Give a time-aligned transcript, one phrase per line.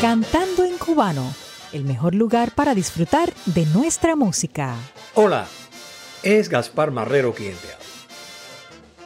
[0.00, 1.32] Cantando en cubano,
[1.72, 4.74] el mejor lugar para disfrutar de nuestra música.
[5.14, 5.46] Hola,
[6.22, 7.86] es Gaspar Marrero quien te habla.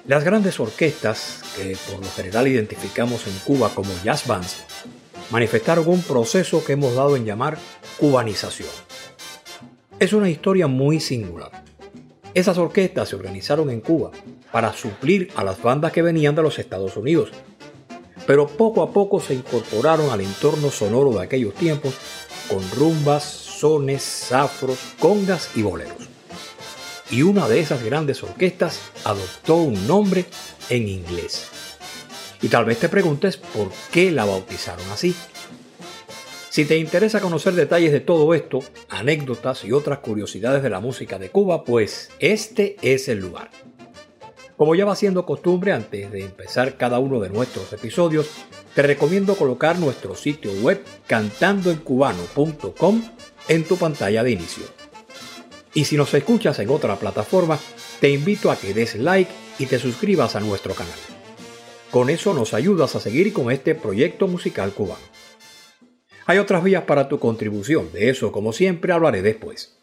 [0.06, 4.64] Las grandes orquestas, que por lo general identificamos en Cuba como jazz bands,
[5.30, 7.58] manifestaron un proceso que hemos dado en llamar
[7.98, 8.68] cubanización.
[9.98, 11.64] Es una historia muy singular.
[12.34, 14.10] Esas orquestas se organizaron en Cuba
[14.50, 17.30] para suplir a las bandas que venían de los Estados Unidos,
[18.26, 21.94] pero poco a poco se incorporaron al entorno sonoro de aquellos tiempos
[22.48, 26.14] con rumbas, sones, zafros, congas y boleros
[27.10, 30.24] y una de esas grandes orquestas adoptó un nombre
[30.68, 31.46] en inglés.
[32.42, 35.14] Y tal vez te preguntes por qué la bautizaron así.
[36.54, 41.18] Si te interesa conocer detalles de todo esto, anécdotas y otras curiosidades de la música
[41.18, 43.50] de Cuba, pues este es el lugar.
[44.56, 48.28] Como ya va siendo costumbre antes de empezar cada uno de nuestros episodios,
[48.72, 53.02] te recomiendo colocar nuestro sitio web cantandoencubano.com
[53.48, 54.66] en tu pantalla de inicio.
[55.74, 57.58] Y si nos escuchas en otra plataforma,
[57.98, 61.00] te invito a que des like y te suscribas a nuestro canal.
[61.90, 65.02] Con eso nos ayudas a seguir con este proyecto musical cubano.
[66.26, 69.78] Hay otras vías para tu contribución, de eso como siempre hablaré después.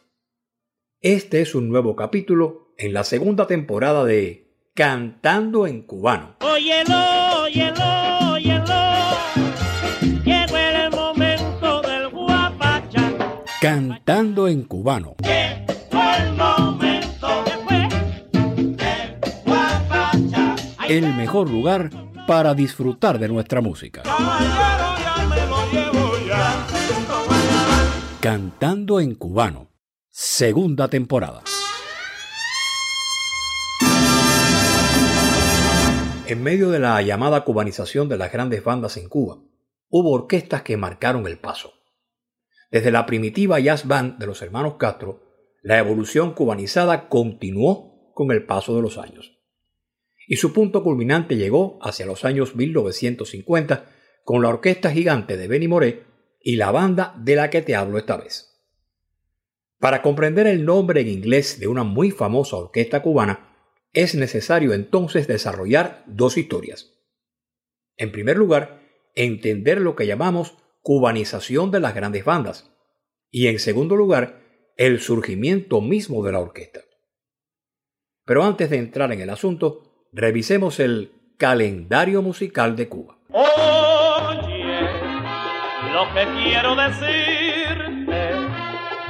[1.00, 6.38] Este es un nuevo capítulo en la segunda temporada de Cantando en Cubano.
[6.42, 8.66] Óyelo, óyelo, óyelo.
[10.23, 13.14] Llegó el momento del guapacha.
[13.61, 15.16] Cantando en Cubano.
[20.92, 21.89] el mejor lugar
[22.28, 24.03] para disfrutar de nuestra música.
[28.22, 29.72] Cantando en cubano,
[30.11, 31.41] segunda temporada.
[36.27, 39.39] En medio de la llamada cubanización de las grandes bandas en Cuba,
[39.89, 41.73] hubo orquestas que marcaron el paso.
[42.70, 45.23] Desde la primitiva jazz band de los hermanos Castro,
[45.64, 49.39] la evolución cubanizada continuó con el paso de los años
[50.27, 53.86] y su punto culminante llegó hacia los años 1950
[54.23, 56.11] con la orquesta gigante de Benny Moré
[56.44, 58.52] y la banda de la que te hablo esta vez.
[59.80, 63.56] Para comprender el nombre en inglés de una muy famosa orquesta cubana,
[63.94, 66.94] es necesario entonces desarrollar dos historias.
[67.98, 68.82] En primer lugar,
[69.16, 72.72] entender lo que llamamos cubanización de las grandes bandas
[73.30, 74.42] y en segundo lugar,
[74.78, 76.82] el surgimiento mismo de la orquesta.
[78.26, 83.20] Pero antes de entrar en el asunto, revisemos el calendario musical de Cuba.
[83.30, 83.80] Oye,
[86.02, 88.32] lo que quiero decirte,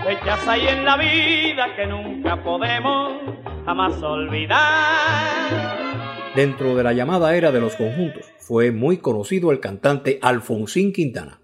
[0.04, 3.14] fechas hay en la vida que nunca podemos
[3.66, 4.60] jamás olvidar.
[6.36, 11.42] Dentro de la llamada era de los conjuntos, fue muy conocido el cantante Alfonsín Quintana.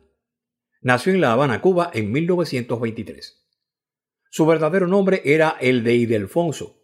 [0.82, 3.48] Nació en La Habana, Cuba, en 1923.
[4.30, 6.84] Su verdadero nombre era el de Idelfonso,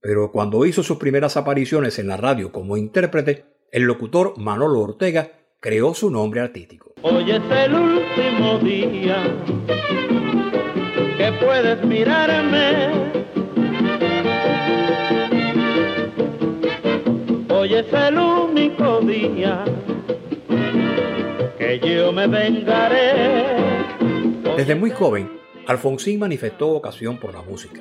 [0.00, 5.43] pero cuando hizo sus primeras apariciones en la radio como intérprete, el locutor Manolo Ortega
[5.64, 6.92] creó su nombre artístico.
[7.00, 9.16] Hoy es el último día
[11.16, 12.90] que puedes mirarme.
[17.48, 19.64] Hoy es el único día
[21.56, 23.56] que yo me vengaré.
[24.58, 25.30] Desde muy joven,
[25.66, 27.80] Alfonsín manifestó ocasión por la música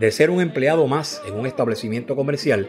[0.00, 2.66] de ser un empleado más en un establecimiento comercial,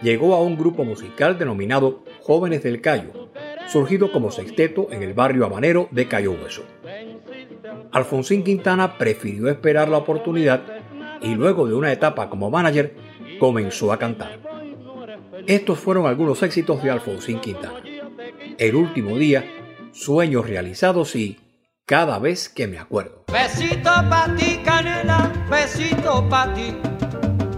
[0.00, 3.27] llegó a un grupo musical denominado Jóvenes del Cayo,
[3.68, 6.62] surgido como sexteto en el barrio habanero de Cayo Hueso.
[7.92, 10.62] Alfonsín Quintana prefirió esperar la oportunidad
[11.20, 12.94] y luego de una etapa como manager
[13.38, 14.38] comenzó a cantar.
[15.46, 17.82] Estos fueron algunos éxitos de Alfonsín Quintana.
[18.58, 19.44] El último día,
[19.92, 21.38] Sueños realizados y
[21.86, 23.24] Cada vez que me acuerdo.
[23.32, 26.76] Besito pa' ti, canela, besito pa' ti.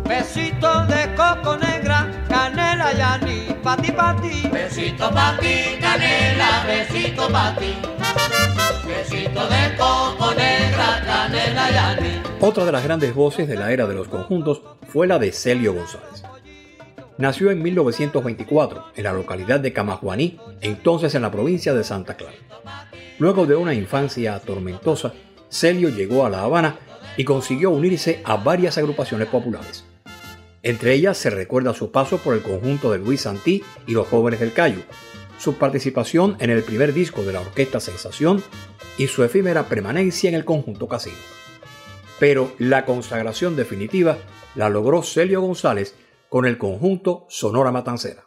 [0.09, 4.50] Besito de coco negra, canela y anís, pa' ti, pa' ti.
[4.71, 7.75] Besito pa' ti, canela, besito pa' ti.
[8.87, 12.21] Besito de coco negra, canela y anís.
[12.41, 15.75] Otra de las grandes voces de la era de los conjuntos fue la de Celio
[15.75, 16.23] González.
[17.19, 22.37] Nació en 1924 en la localidad de Camajuaní, entonces en la provincia de Santa Clara.
[23.19, 25.13] Luego de una infancia tormentosa,
[25.49, 26.77] Celio llegó a La Habana
[27.17, 29.90] y consiguió unirse a varias agrupaciones populares.
[30.63, 34.41] Entre ellas se recuerda su paso por el conjunto de Luis Santí y los jóvenes
[34.41, 34.83] del Cayo,
[35.39, 38.43] su participación en el primer disco de la orquesta Sensación
[38.99, 41.17] y su efímera permanencia en el conjunto Casino.
[42.19, 44.19] pero la consagración definitiva
[44.55, 45.95] la logró Celio González
[46.29, 48.25] con el conjunto Sonora Matancera.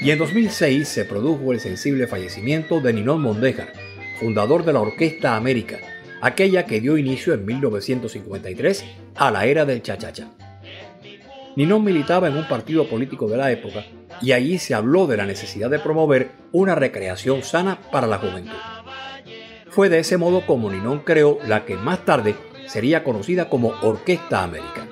[0.00, 3.72] Y en 2006 se produjo el sensible fallecimiento de Ninón Mondéjar,
[4.20, 5.78] fundador de la Orquesta América,
[6.20, 8.84] aquella que dio inicio en 1953
[9.16, 10.28] a la era del cha-cha-cha.
[11.56, 13.84] Ninón militaba en un partido político de la época
[14.22, 18.52] y allí se habló de la necesidad de promover una recreación sana para la juventud.
[19.70, 22.36] Fue de ese modo como Ninón creó la que más tarde
[22.68, 24.86] sería conocida como Orquesta América.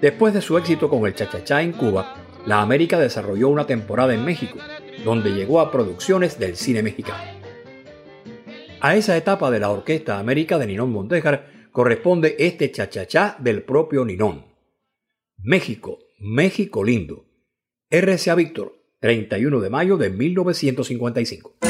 [0.00, 2.16] Después de su éxito con el cha-cha-cha en Cuba,
[2.50, 4.58] la América desarrolló una temporada en México,
[5.04, 7.22] donde llegó a producciones del cine mexicano.
[8.80, 14.04] A esa etapa de la Orquesta América de Ninón Montejar corresponde este cha-cha-cha del propio
[14.04, 14.46] Ninón.
[15.36, 17.24] México, México lindo.
[17.88, 21.69] RCA Víctor, 31 de mayo de 1955.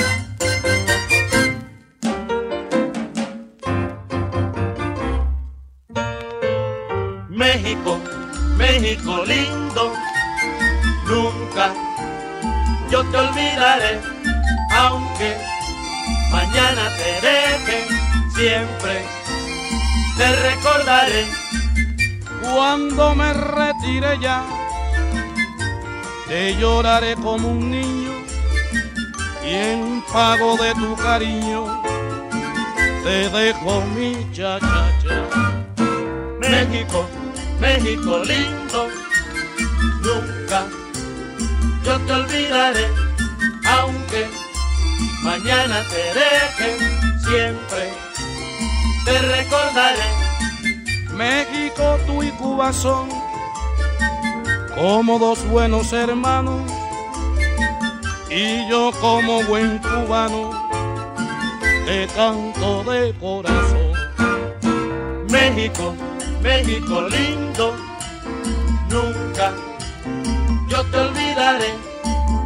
[23.00, 24.44] Cuando me retire ya,
[26.28, 28.12] te lloraré como un niño
[29.42, 31.82] y en pago de tu cariño
[33.02, 35.16] te dejo mi chachacha.
[36.40, 37.08] México,
[37.58, 38.88] México lindo,
[40.02, 40.66] nunca
[41.82, 42.86] yo te olvidaré,
[43.64, 44.28] aunque
[45.22, 46.76] mañana te deje,
[47.24, 47.94] siempre
[49.06, 50.29] te recordaré.
[51.20, 53.10] México, tú y Cuba son
[54.74, 56.62] como dos buenos hermanos
[58.30, 60.50] y yo como buen cubano
[61.84, 63.92] te canto de corazón.
[65.28, 65.94] México,
[66.40, 67.74] México lindo,
[68.88, 69.52] nunca
[70.70, 71.74] yo te olvidaré,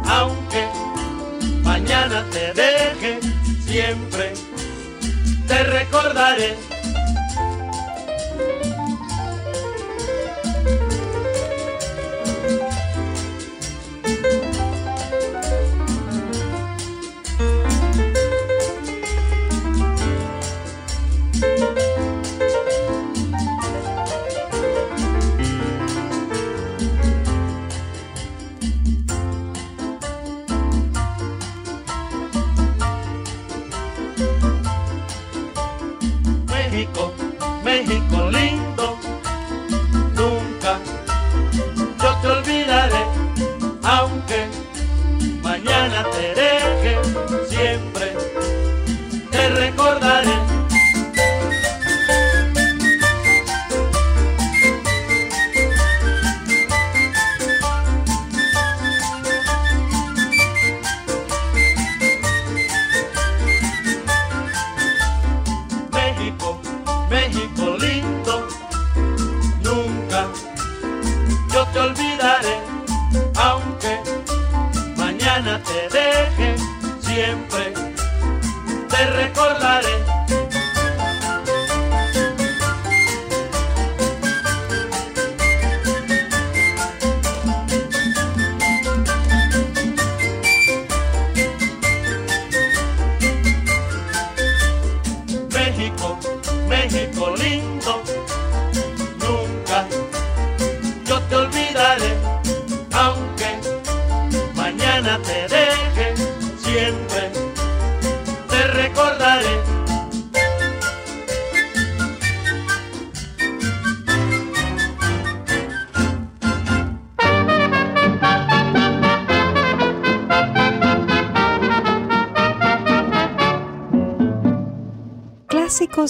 [0.05, 0.67] aunque
[1.63, 3.19] mañana te deje,
[3.65, 4.33] siempre
[5.47, 6.64] te recordaré.
[77.25, 77.73] Siempre
[78.89, 79.94] te recordaré.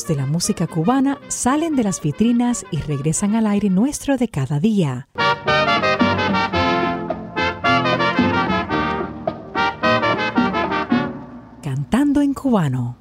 [0.07, 4.59] De la música cubana salen de las vitrinas y regresan al aire nuestro de cada
[4.59, 5.07] día.
[11.63, 12.99] Cantando en cubano.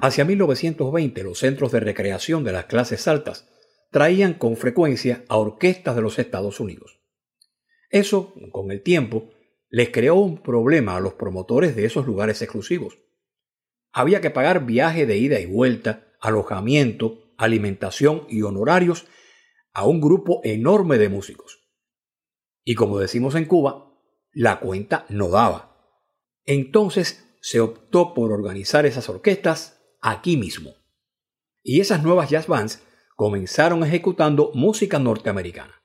[0.00, 3.46] Hacia 1920 los centros de recreación de las clases altas
[3.90, 7.00] traían con frecuencia a orquestas de los Estados Unidos.
[7.90, 9.28] Eso, con el tiempo,
[9.68, 12.98] les creó un problema a los promotores de esos lugares exclusivos.
[13.98, 19.06] Había que pagar viaje de ida y vuelta, alojamiento, alimentación y honorarios
[19.72, 21.66] a un grupo enorme de músicos.
[22.62, 23.98] Y como decimos en Cuba,
[24.32, 25.98] la cuenta no daba.
[26.44, 30.74] Entonces se optó por organizar esas orquestas aquí mismo.
[31.62, 32.82] Y esas nuevas jazz bands
[33.14, 35.82] comenzaron ejecutando música norteamericana.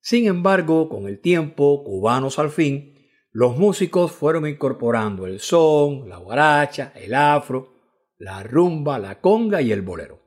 [0.00, 2.91] Sin embargo, con el tiempo, cubanos al fin,
[3.32, 7.72] los músicos fueron incorporando el son, la guaracha, el afro,
[8.18, 10.20] la rumba, la conga y el bolero.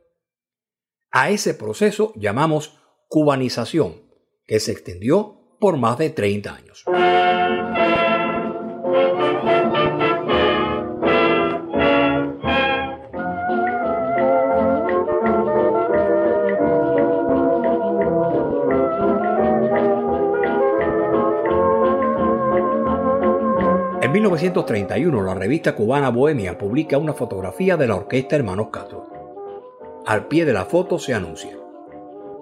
[1.12, 4.02] A ese proceso llamamos cubanización,
[4.48, 6.84] que se extendió por más de 30 años.
[24.26, 29.06] 1931 la revista cubana Bohemia publica una fotografía de la orquesta Hermanos Castro.
[30.08, 31.56] Al pie de la foto se anuncia.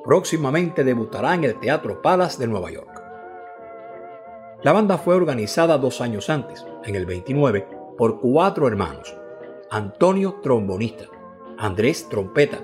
[0.05, 3.03] Próximamente debutará en el Teatro Palace de Nueva York.
[4.61, 9.13] La banda fue organizada dos años antes, en el 29, por cuatro hermanos.
[9.69, 11.07] Antonio trombonista,
[11.57, 12.59] Andrés trompeta,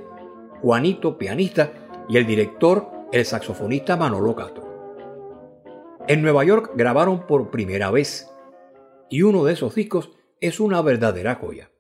[0.62, 1.74] Juanito pianista
[2.08, 4.64] y el director, el saxofonista Manolo Castro.
[6.08, 8.29] En Nueva York grabaron por primera vez
[9.10, 10.12] y uno de esos discos
[10.42, 11.72] es una verdadera joya.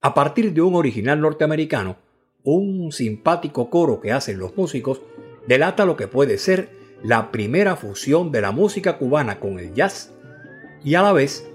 [0.00, 1.98] A partir de un original norteamericano,
[2.42, 5.02] un simpático coro que hacen los músicos
[5.46, 6.70] delata lo que puede ser
[7.02, 10.12] la primera fusión de la música cubana con el jazz
[10.84, 11.50] y a la vez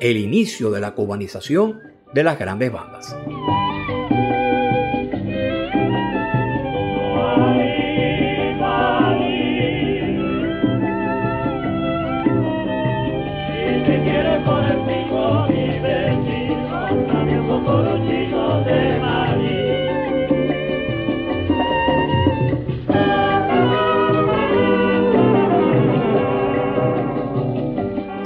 [0.00, 1.80] el inicio de la cubanización
[2.14, 3.14] de las grandes bandas.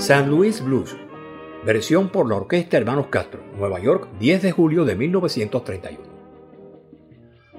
[0.05, 0.95] San Luis Blues,
[1.65, 6.05] versión por la Orquesta Hermanos Castro, Nueva York, 10 de julio de 1931.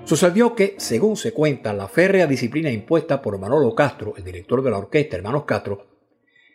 [0.04, 4.70] Sucedió que, según se cuenta, la férrea disciplina impuesta por Manolo Castro, el director de
[4.70, 5.88] la Orquesta Hermanos Castro,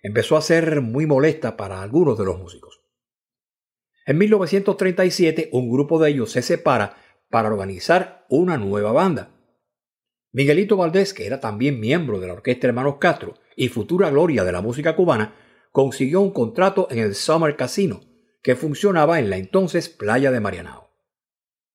[0.01, 2.83] empezó a ser muy molesta para algunos de los músicos.
[4.07, 6.99] En 1937, un grupo de ellos se separa
[7.31, 9.33] para organizar una nueva banda.
[10.31, 14.53] Miguelito Valdés, que era también miembro de la Orquesta Hermanos Castro y futura gloria de
[14.53, 15.35] la música cubana,
[15.71, 18.01] consiguió un contrato en el Summer Casino,
[18.43, 20.91] que funcionaba en la entonces playa de Marianao.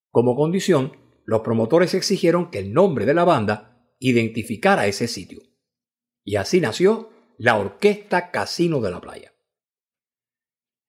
[0.10, 5.42] Como condición, los promotores exigieron que el nombre de la banda identificara ese sitio.
[6.24, 9.34] Y así nació la Orquesta Casino de la Playa.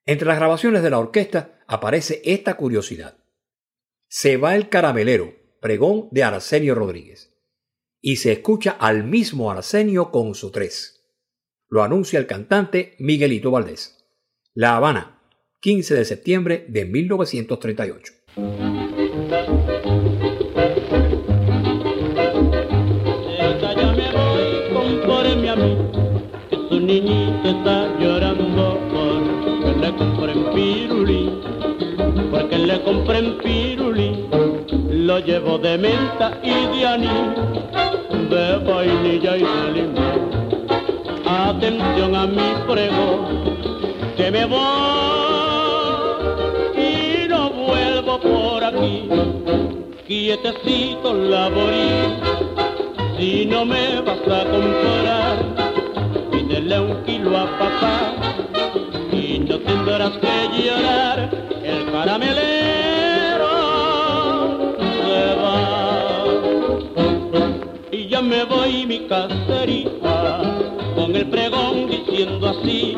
[0.07, 3.19] Entre las grabaciones de la orquesta aparece esta curiosidad.
[4.09, 7.35] Se va el caramelero, pregón de Arsenio Rodríguez,
[8.01, 10.96] y se escucha al mismo Arsenio con su tres.
[11.69, 14.07] Lo anuncia el cantante Miguelito Valdés.
[14.55, 15.19] La Habana,
[15.61, 18.13] 15 de septiembre de 1938.
[23.77, 25.77] Ya me voy, compóreme a mí,
[26.49, 31.43] que su niñito está llorando porque le compren pirulí,
[32.31, 34.29] porque le compren pirulí,
[34.89, 40.06] lo llevo de menta y de anís, de vainilla y de limón
[41.57, 43.29] atención a mi prego,
[44.17, 44.61] que me voy
[46.77, 49.09] y no vuelvo por aquí,
[50.07, 51.89] quietecito laborí,
[53.17, 55.37] si no me vas a comprar,
[56.31, 58.13] pídele un kilo a papá,
[59.13, 61.31] y no tendrás que llorar,
[61.65, 62.56] el caramelero
[68.27, 70.43] me voy mi caserita
[70.97, 72.97] con el pregón diciendo así,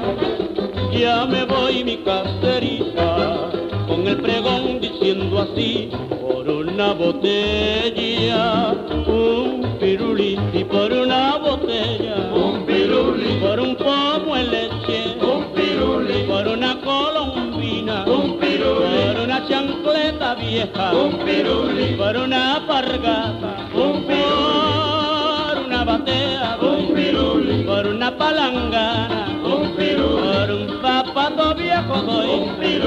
[0.93, 3.51] ya me voy mi caserita,
[3.87, 8.75] con el pregón diciendo así, por una botella,
[9.07, 16.23] un pirulí, y por una botella, un pirulí, por un pomo en leche, un pirulí,
[16.27, 24.05] por una colombina, un pirulí, por una chancleta vieja, un pirulí, por una pargata, un
[24.05, 24.58] pirulí,
[26.61, 32.47] un pirulí, por una palangana, un por un zapato viejo doy, Un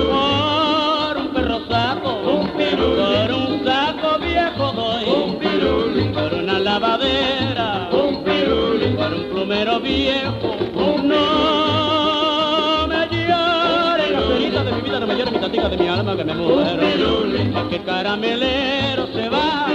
[0.09, 7.89] por un perro saco, Un por un saco viejo doy, un pirulí, por una lavadera,
[7.91, 14.11] un pirulí, por un plumero viejo, Un no me llores,
[14.53, 16.81] la de mi vida, no me llores mi muchachica de mi alma que me muero.
[16.81, 19.67] Es que caramelero se va,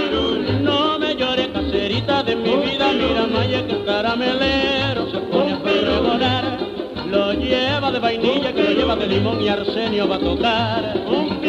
[2.27, 6.57] de mi vida, mira Maya que el caramelero se pone a pregonar.
[7.09, 11.03] Lo lleva de vainilla, que lo lleva de limón y arsenio va a tocar.
[11.07, 11.39] Un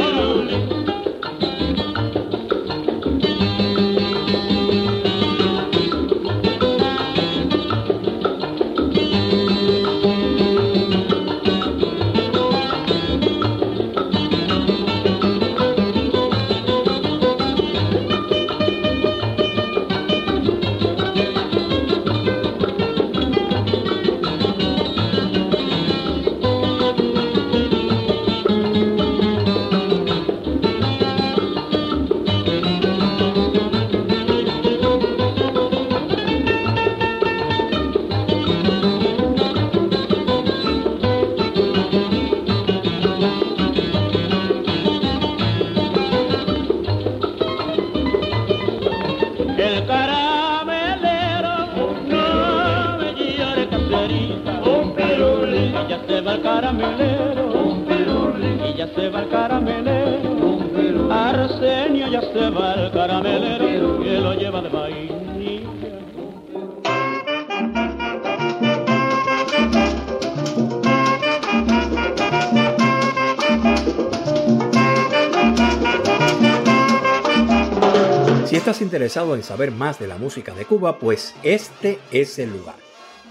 [78.80, 82.76] interesado en saber más de la música de Cuba, pues este es el lugar.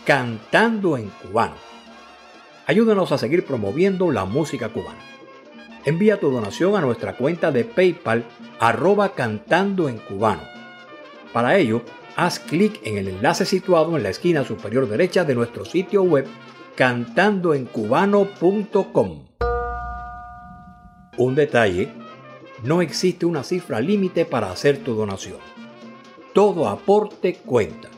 [0.05, 1.55] Cantando en cubano.
[2.65, 4.99] Ayúdanos a seguir promoviendo la música cubana.
[5.85, 8.25] Envía tu donación a nuestra cuenta de PayPal
[8.59, 10.43] arroba cantando en cubano.
[11.33, 11.81] Para ello,
[12.15, 16.27] haz clic en el enlace situado en la esquina superior derecha de nuestro sitio web
[16.75, 19.27] cantandoencubano.com.
[21.17, 22.06] Un detalle
[22.63, 25.37] no existe una cifra límite para hacer tu donación.
[26.33, 27.89] Todo aporte cuenta.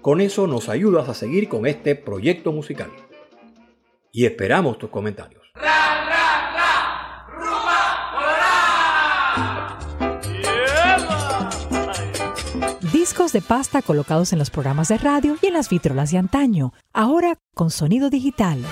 [0.00, 2.90] Con eso nos ayudas a seguir con este proyecto musical.
[4.12, 5.42] Y esperamos tus comentarios.
[12.92, 16.72] Discos de pasta colocados en los programas de radio y en las vitrolas de antaño,
[16.92, 18.64] ahora con sonido digital.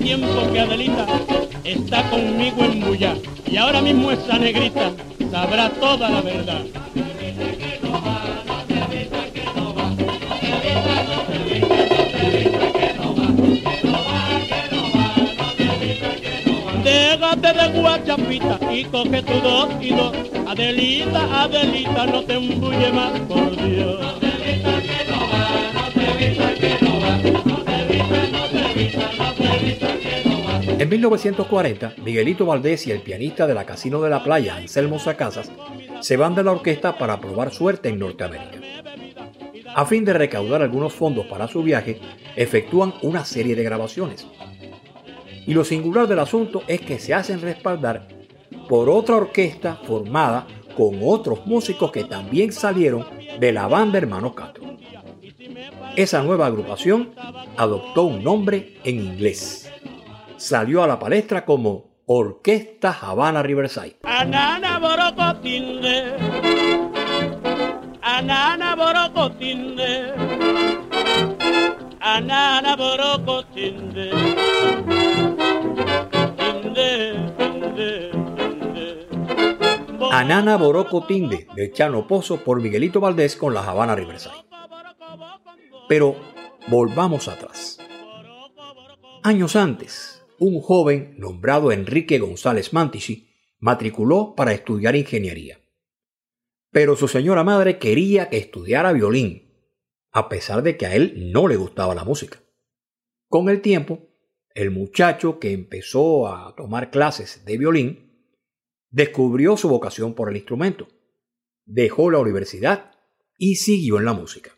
[0.00, 1.06] Tiempo que Adelita
[1.62, 3.14] está conmigo en Bulla
[3.46, 4.92] y ahora mismo esa negrita
[5.30, 6.62] sabrá toda la verdad.
[16.82, 20.16] Déjate de guachapita y coge tu dos y dos.
[20.48, 24.00] Adelita, Adelita, no te embulle más, por Dios.
[24.00, 26.89] Adelita que no va, no te que
[30.90, 35.48] En 1940, Miguelito Valdés y el pianista de la Casino de la Playa, Anselmo Sacasas,
[36.00, 38.58] se van de la orquesta para probar suerte en Norteamérica.
[39.72, 42.00] A fin de recaudar algunos fondos para su viaje,
[42.34, 44.26] efectúan una serie de grabaciones.
[45.46, 48.08] Y lo singular del asunto es que se hacen respaldar
[48.68, 53.06] por otra orquesta formada con otros músicos que también salieron
[53.38, 54.64] de la banda Hermanos Castro.
[55.94, 57.10] Esa nueva agrupación
[57.56, 59.70] adoptó un nombre en inglés
[60.40, 63.98] salió a la palestra como Orquesta Habana Riverside.
[80.10, 84.34] Anana Boroco Tinde de Chano Pozo por Miguelito Valdés con la Habana Riverside.
[85.88, 86.16] Pero
[86.68, 87.78] volvamos atrás.
[89.22, 95.60] Años antes, un joven nombrado Enrique González Mantici matriculó para estudiar ingeniería.
[96.70, 99.52] Pero su señora madre quería que estudiara violín,
[100.10, 102.40] a pesar de que a él no le gustaba la música.
[103.28, 104.08] Con el tiempo,
[104.54, 108.10] el muchacho que empezó a tomar clases de violín
[108.88, 110.88] descubrió su vocación por el instrumento,
[111.66, 112.92] dejó la universidad
[113.36, 114.52] y siguió en la música.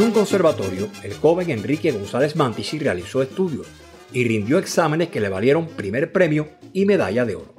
[0.00, 3.66] En un conservatorio, el joven Enrique González Mantici realizó estudios
[4.14, 7.52] y rindió exámenes que le valieron primer premio y medalla de oro.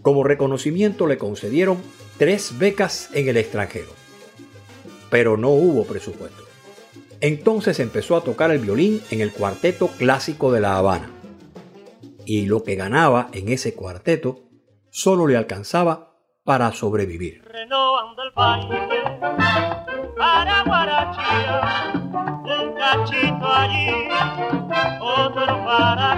[0.00, 1.76] Como reconocimiento le concedieron
[2.16, 3.90] tres becas en el extranjero.
[5.10, 6.44] pero no hubo presupuesto.
[7.20, 11.10] Entonces empezó a tocar el violín en el cuarteto clásico de La Habana.
[12.24, 14.48] Y lo que ganaba en ese cuarteto
[14.88, 17.44] solo le alcanzaba para sobrevivir.
[20.24, 20.64] Para
[22.44, 23.88] un cachito allí,
[25.00, 26.08] otro para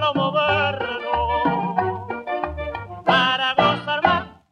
[0.00, 0.82] lo para.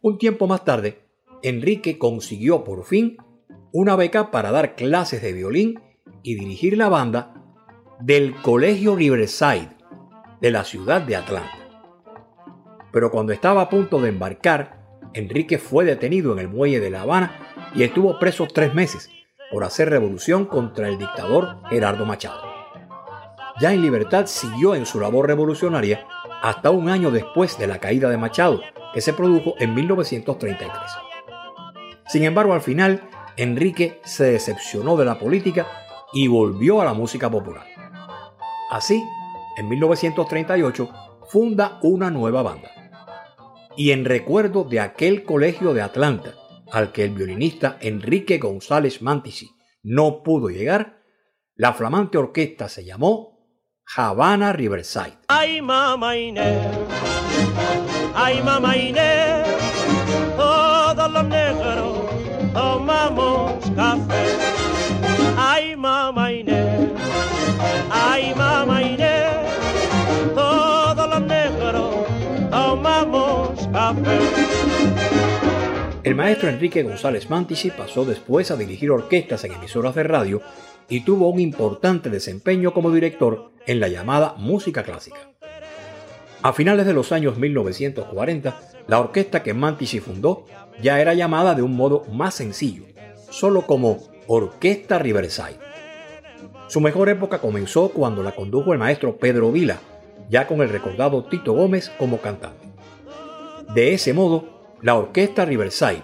[0.02, 1.02] Un tiempo más tarde,
[1.42, 3.16] Enrique consiguió por fin
[3.72, 5.80] una beca para dar clases de violín
[6.22, 7.34] y dirigir la banda
[8.00, 9.70] del Colegio Riverside
[10.40, 11.58] de la ciudad de Atlanta.
[12.92, 14.79] Pero cuando estaba a punto de embarcar,
[15.12, 19.10] Enrique fue detenido en el muelle de La Habana y estuvo preso tres meses
[19.50, 22.42] por hacer revolución contra el dictador Gerardo Machado.
[23.60, 26.06] Ya en libertad siguió en su labor revolucionaria
[26.42, 28.60] hasta un año después de la caída de Machado,
[28.94, 30.70] que se produjo en 1933.
[32.06, 33.02] Sin embargo, al final,
[33.36, 35.66] Enrique se decepcionó de la política
[36.12, 37.66] y volvió a la música popular.
[38.70, 39.04] Así,
[39.56, 40.88] en 1938,
[41.28, 42.79] funda una nueva banda.
[43.80, 46.34] Y en recuerdo de aquel colegio de Atlanta,
[46.70, 49.48] al que el violinista Enrique González Mantisi
[49.82, 51.00] no pudo llegar,
[51.54, 53.38] la flamante orquesta se llamó
[53.96, 55.14] Havana Riverside.
[55.28, 56.68] Ay, mamá Inés,
[58.14, 59.48] ay, mamá Inés,
[60.36, 62.00] todos los negros
[62.52, 64.09] tomamos café.
[76.10, 80.42] El maestro Enrique González Mantisi pasó después a dirigir orquestas en emisoras de radio
[80.88, 85.30] y tuvo un importante desempeño como director en la llamada música clásica.
[86.42, 90.46] A finales de los años 1940, la orquesta que Mantisi fundó
[90.82, 92.86] ya era llamada de un modo más sencillo,
[93.30, 95.60] solo como Orquesta Riverside.
[96.66, 99.78] Su mejor época comenzó cuando la condujo el maestro Pedro Vila,
[100.28, 102.66] ya con el recordado Tito Gómez como cantante.
[103.72, 106.02] De ese modo, la Orquesta Riverside,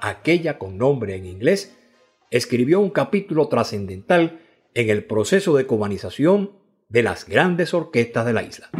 [0.00, 1.76] aquella con nombre en inglés,
[2.30, 4.40] escribió un capítulo trascendental
[4.74, 6.52] en el proceso de cubanización
[6.88, 8.70] de las grandes orquestas de la isla.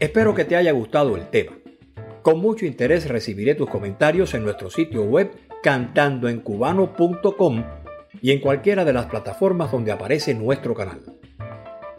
[0.00, 1.52] Espero que te haya gustado el tema.
[2.28, 5.30] Con mucho interés recibiré tus comentarios en nuestro sitio web
[5.62, 7.64] cantandoencubano.com
[8.20, 11.00] y en cualquiera de las plataformas donde aparece nuestro canal.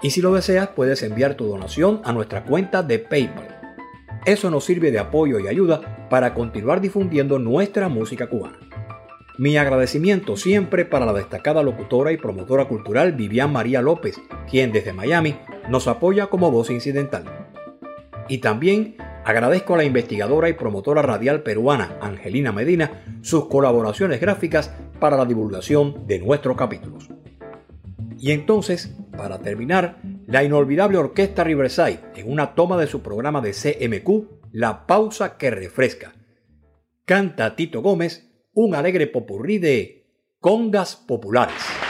[0.04, 3.60] Y si lo deseas, puedes enviar tu donación a nuestra cuenta de PayPal.
[4.24, 8.60] Eso nos sirve de apoyo y ayuda para continuar difundiendo nuestra música cubana.
[9.40, 14.94] Mi agradecimiento siempre para la destacada locutora y promotora cultural Vivian María López, quien desde
[14.94, 15.38] Miami
[15.70, 17.24] nos apoya como voz incidental.
[18.28, 18.96] Y también
[19.30, 25.26] agradezco a la investigadora y promotora radial peruana Angelina Medina sus colaboraciones gráficas para la
[25.26, 27.10] divulgación de nuestros capítulos.
[28.18, 33.54] Y entonces, para terminar, la inolvidable Orquesta Riverside en una toma de su programa de
[33.54, 36.14] CMQ, La Pausa que Refresca.
[37.06, 40.06] Canta Tito Gómez un alegre popurrí de
[40.40, 41.89] congas populares.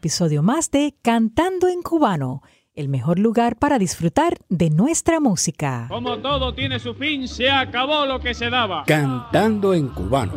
[0.00, 2.40] Episodio más de Cantando en Cubano,
[2.72, 5.88] el mejor lugar para disfrutar de nuestra música.
[5.90, 8.84] Como todo tiene su fin, se acabó lo que se daba.
[8.86, 10.32] Cantando en Cubano.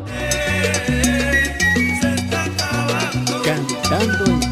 [3.46, 4.43] Cantando en